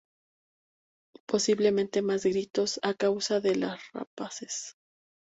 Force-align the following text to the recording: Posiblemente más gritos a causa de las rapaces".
Posiblemente 1.27 2.01
más 2.01 2.23
gritos 2.23 2.79
a 2.81 2.95
causa 2.95 3.39
de 3.39 3.55
las 3.55 3.79
rapaces". 3.93 4.75